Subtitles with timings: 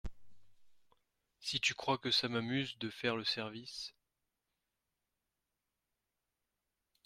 [1.37, 3.93] Si tu crois que ça m’amuse de faire le service…